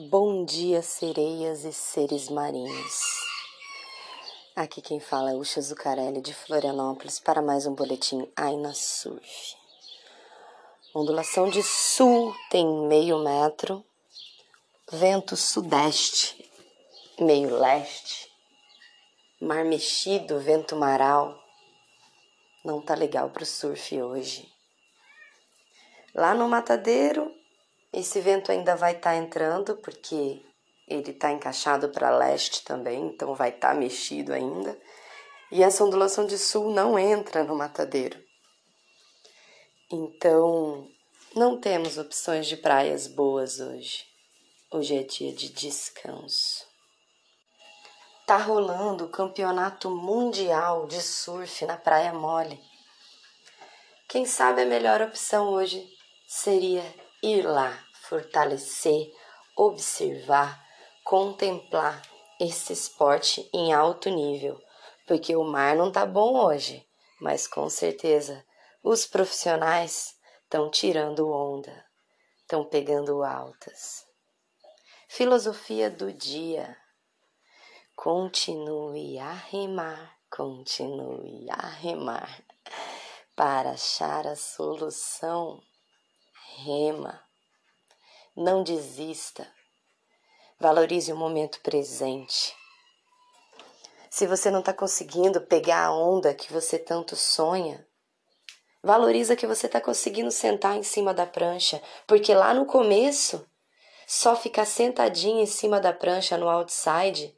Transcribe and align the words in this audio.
Bom 0.00 0.44
dia, 0.44 0.80
sereias 0.80 1.64
e 1.64 1.72
seres 1.72 2.28
marinhos. 2.28 3.02
Aqui 4.54 4.80
quem 4.80 5.00
fala 5.00 5.32
é 5.32 5.34
Ucha 5.34 5.60
Zucarelli 5.60 6.20
de 6.20 6.32
Florianópolis 6.32 7.18
para 7.18 7.42
mais 7.42 7.66
um 7.66 7.74
boletim 7.74 8.30
Aina 8.36 8.72
Surf. 8.74 9.56
Ondulação 10.94 11.50
de 11.50 11.64
sul 11.64 12.32
tem 12.48 12.64
meio 12.86 13.18
metro, 13.24 13.84
vento 14.92 15.36
sudeste, 15.36 16.48
meio 17.18 17.58
leste, 17.58 18.30
mar 19.40 19.64
mexido, 19.64 20.38
vento 20.38 20.76
maral. 20.76 21.36
Não 22.64 22.80
tá 22.80 22.94
legal 22.94 23.30
pro 23.30 23.44
surf 23.44 24.00
hoje. 24.00 24.48
Lá 26.14 26.36
no 26.36 26.48
matadeiro, 26.48 27.36
esse 27.92 28.20
vento 28.20 28.52
ainda 28.52 28.76
vai 28.76 28.92
estar 28.92 29.10
tá 29.10 29.16
entrando, 29.16 29.76
porque 29.76 30.44
ele 30.86 31.10
está 31.10 31.30
encaixado 31.30 31.88
para 31.90 32.16
leste 32.16 32.64
também, 32.64 33.06
então 33.06 33.34
vai 33.34 33.50
estar 33.50 33.68
tá 33.68 33.74
mexido 33.74 34.32
ainda. 34.32 34.78
E 35.50 35.62
essa 35.62 35.84
ondulação 35.84 36.26
de 36.26 36.38
sul 36.38 36.70
não 36.70 36.98
entra 36.98 37.42
no 37.42 37.56
matadeiro. 37.56 38.22
Então, 39.90 40.86
não 41.34 41.58
temos 41.58 41.96
opções 41.96 42.46
de 42.46 42.56
praias 42.56 43.06
boas 43.06 43.58
hoje. 43.58 44.04
Hoje 44.70 44.98
é 44.98 45.02
dia 45.02 45.32
de 45.32 45.48
descanso. 45.48 46.66
Tá 48.26 48.36
rolando 48.36 49.06
o 49.06 49.10
campeonato 49.10 49.90
mundial 49.90 50.86
de 50.86 51.00
surf 51.00 51.64
na 51.64 51.78
Praia 51.78 52.12
Mole. 52.12 52.60
Quem 54.06 54.26
sabe 54.26 54.60
a 54.60 54.66
melhor 54.66 55.00
opção 55.00 55.48
hoje 55.48 55.86
seria 56.26 56.84
ir 57.22 57.42
lá, 57.42 57.78
fortalecer, 58.02 59.12
observar, 59.56 60.64
contemplar 61.04 62.02
esse 62.40 62.72
esporte 62.72 63.48
em 63.52 63.72
alto 63.72 64.08
nível, 64.08 64.60
porque 65.06 65.34
o 65.34 65.44
mar 65.44 65.76
não 65.76 65.90
tá 65.90 66.06
bom 66.06 66.44
hoje, 66.44 66.86
mas 67.20 67.46
com 67.46 67.68
certeza 67.68 68.44
os 68.82 69.06
profissionais 69.06 70.16
estão 70.44 70.70
tirando 70.70 71.28
onda, 71.28 71.84
estão 72.40 72.64
pegando 72.64 73.24
altas. 73.24 74.06
Filosofia 75.08 75.90
do 75.90 76.12
dia. 76.12 76.76
Continue 77.96 79.18
a 79.18 79.32
remar, 79.32 80.16
continue 80.30 81.50
a 81.50 81.66
remar. 81.66 82.44
Para 83.34 83.70
achar 83.70 84.26
a 84.26 84.36
solução, 84.36 85.60
rema. 86.58 87.22
Não 88.36 88.62
desista. 88.62 89.50
Valorize 90.58 91.12
o 91.12 91.16
momento 91.16 91.60
presente. 91.60 92.54
Se 94.10 94.26
você 94.26 94.50
não 94.50 94.60
está 94.60 94.72
conseguindo 94.72 95.40
pegar 95.40 95.84
a 95.84 95.94
onda 95.94 96.34
que 96.34 96.52
você 96.52 96.78
tanto 96.78 97.14
sonha, 97.14 97.86
valoriza 98.82 99.36
que 99.36 99.46
você 99.46 99.66
está 99.66 99.80
conseguindo 99.80 100.30
sentar 100.30 100.76
em 100.76 100.82
cima 100.82 101.14
da 101.14 101.26
prancha, 101.26 101.80
porque 102.06 102.34
lá 102.34 102.52
no 102.52 102.66
começo, 102.66 103.46
só 104.06 104.34
ficar 104.34 104.64
sentadinho 104.64 105.40
em 105.40 105.46
cima 105.46 105.78
da 105.80 105.92
prancha 105.92 106.36
no 106.36 106.48
outside 106.48 107.36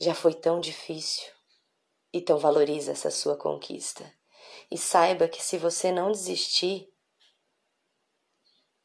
já 0.00 0.14
foi 0.14 0.34
tão 0.34 0.58
difícil. 0.58 1.30
Então 2.12 2.38
valorize 2.38 2.90
essa 2.90 3.10
sua 3.10 3.36
conquista. 3.36 4.10
E 4.70 4.76
saiba 4.76 5.28
que 5.28 5.42
se 5.42 5.58
você 5.58 5.92
não 5.92 6.10
desistir, 6.10 6.88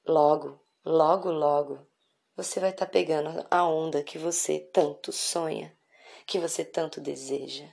Logo, 0.05 0.59
logo, 0.83 1.29
logo, 1.31 1.87
você 2.35 2.59
vai 2.59 2.71
estar 2.71 2.87
tá 2.87 2.91
pegando 2.91 3.45
a 3.51 3.63
onda 3.65 4.03
que 4.03 4.17
você 4.17 4.59
tanto 4.59 5.11
sonha, 5.11 5.77
que 6.25 6.39
você 6.39 6.65
tanto 6.65 6.99
deseja, 6.99 7.69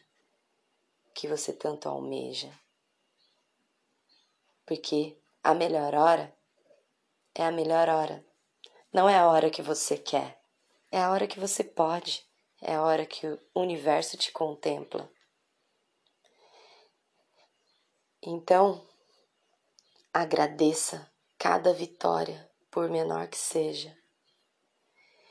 que 1.14 1.26
você 1.26 1.54
tanto 1.54 1.88
almeja. 1.88 2.52
Porque 4.66 5.16
a 5.42 5.54
melhor 5.54 5.94
hora 5.94 6.36
é 7.34 7.46
a 7.46 7.50
melhor 7.50 7.88
hora. 7.88 8.22
Não 8.92 9.08
é 9.08 9.16
a 9.16 9.26
hora 9.26 9.48
que 9.48 9.62
você 9.62 9.96
quer, 9.96 10.38
é 10.92 11.00
a 11.00 11.10
hora 11.10 11.26
que 11.26 11.40
você 11.40 11.64
pode, 11.64 12.26
é 12.60 12.74
a 12.74 12.82
hora 12.82 13.06
que 13.06 13.26
o 13.26 13.40
universo 13.54 14.18
te 14.18 14.30
contempla. 14.32 15.10
Então, 18.22 18.86
agradeça 20.12 21.10
cada 21.50 21.72
vitória, 21.72 22.46
por 22.70 22.90
menor 22.90 23.26
que 23.26 23.38
seja. 23.38 23.96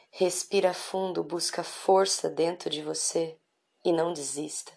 Respira 0.10 0.74
fundo, 0.74 1.24
busca 1.24 1.64
força 1.64 2.28
dentro 2.28 2.72
de 2.72 2.82
você 2.82 3.40
e 3.86 3.92
não 3.92 4.14
desista. 4.14 4.72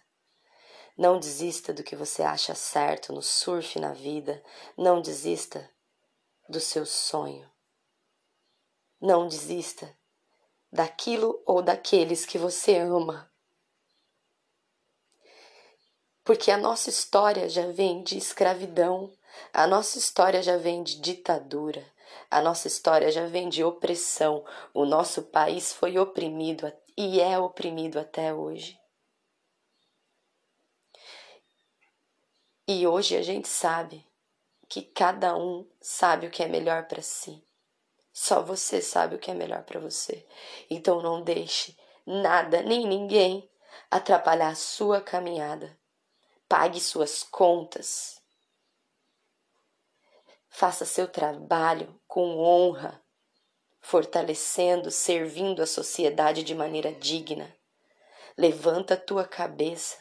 Não 0.98 1.18
desista 1.18 1.72
do 1.72 1.82
que 1.82 1.96
você 1.96 2.22
acha 2.22 2.54
certo 2.54 3.10
no 3.10 3.22
surf 3.22 3.80
na 3.80 3.94
vida, 3.94 4.44
não 4.76 5.00
desista 5.00 5.66
do 6.46 6.60
seu 6.60 6.84
sonho. 6.84 7.50
Não 9.00 9.26
desista 9.26 9.96
daquilo 10.70 11.42
ou 11.46 11.62
daqueles 11.62 12.26
que 12.26 12.36
você 12.36 12.76
ama. 12.76 13.32
Porque 16.22 16.50
a 16.50 16.58
nossa 16.58 16.90
história 16.90 17.48
já 17.48 17.72
vem 17.72 18.02
de 18.02 18.18
escravidão, 18.18 19.10
a 19.52 19.66
nossa 19.66 19.98
história 19.98 20.42
já 20.42 20.56
vem 20.56 20.82
de 20.82 21.00
ditadura, 21.00 21.84
a 22.30 22.40
nossa 22.40 22.68
história 22.68 23.10
já 23.10 23.26
vem 23.26 23.48
de 23.48 23.64
opressão. 23.64 24.44
O 24.72 24.84
nosso 24.84 25.22
país 25.22 25.72
foi 25.72 25.98
oprimido 25.98 26.72
e 26.96 27.20
é 27.20 27.38
oprimido 27.38 27.98
até 27.98 28.32
hoje. 28.32 28.78
E 32.68 32.86
hoje 32.86 33.16
a 33.16 33.22
gente 33.22 33.48
sabe 33.48 34.06
que 34.68 34.82
cada 34.82 35.36
um 35.36 35.68
sabe 35.80 36.28
o 36.28 36.30
que 36.30 36.42
é 36.42 36.48
melhor 36.48 36.86
para 36.86 37.02
si. 37.02 37.44
Só 38.12 38.42
você 38.42 38.80
sabe 38.80 39.16
o 39.16 39.18
que 39.18 39.30
é 39.30 39.34
melhor 39.34 39.64
para 39.64 39.80
você. 39.80 40.24
Então 40.68 41.02
não 41.02 41.22
deixe 41.22 41.76
nada 42.06 42.62
nem 42.62 42.86
ninguém 42.86 43.50
atrapalhar 43.90 44.50
a 44.50 44.54
sua 44.54 45.00
caminhada. 45.00 45.76
Pague 46.48 46.80
suas 46.80 47.24
contas 47.24 48.19
Faça 50.60 50.84
seu 50.84 51.08
trabalho 51.08 51.98
com 52.06 52.36
honra, 52.36 53.02
fortalecendo, 53.80 54.90
servindo 54.90 55.62
a 55.62 55.66
sociedade 55.66 56.42
de 56.42 56.54
maneira 56.54 56.92
digna. 56.92 57.50
Levanta 58.36 58.92
a 58.92 58.96
tua 58.98 59.24
cabeça 59.24 59.96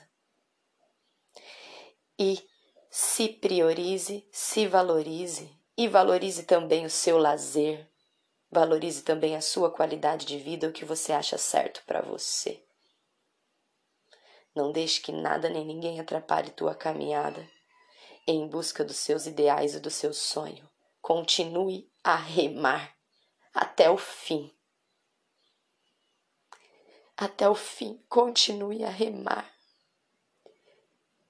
e 2.20 2.46
se 2.92 3.30
priorize, 3.30 4.28
se 4.34 4.68
valorize 4.68 5.50
e 5.78 5.88
valorize 5.88 6.44
também 6.44 6.86
o 6.86 6.90
seu 6.90 7.18
lazer. 7.18 7.90
Valorize 8.52 9.04
também 9.04 9.38
a 9.38 9.42
sua 9.42 9.72
qualidade 9.72 10.26
de 10.26 10.38
vida, 10.38 10.68
o 10.68 10.74
que 10.74 10.84
você 10.84 11.14
acha 11.14 11.38
certo 11.38 11.82
para 11.86 12.02
você. 12.02 12.62
Não 14.54 14.74
deixe 14.74 15.00
que 15.00 15.14
nada 15.14 15.48
nem 15.48 15.66
ninguém 15.66 16.02
atrapalhe 16.02 16.50
tua 16.50 16.76
caminhada 16.76 17.48
em 18.32 18.48
busca 18.48 18.86
dos 18.86 18.98
seus 18.98 19.26
ideais 19.26 19.74
e 19.74 19.80
do 19.80 19.90
seu 19.90 20.14
sonho. 20.14 20.70
Continue 21.02 21.92
a 22.04 22.16
remar 22.16 22.96
até 23.52 23.90
o 23.90 23.98
fim. 23.98 24.56
Até 27.18 27.50
o 27.50 27.56
fim, 27.56 27.98
continue 28.08 28.84
a 28.84 28.90
remar. 28.90 29.52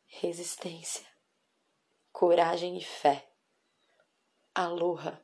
Resistência, 0.08 1.08
coragem 2.12 2.78
e 2.78 2.84
fé. 2.84 3.32
Aloha. 4.54 5.24